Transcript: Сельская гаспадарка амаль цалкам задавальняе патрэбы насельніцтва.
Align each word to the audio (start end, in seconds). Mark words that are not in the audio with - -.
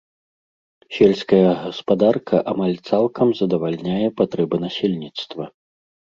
Сельская 0.95 1.45
гаспадарка 1.65 2.37
амаль 2.55 2.73
цалкам 2.89 3.27
задавальняе 3.41 4.09
патрэбы 4.23 4.55
насельніцтва. 4.67 5.45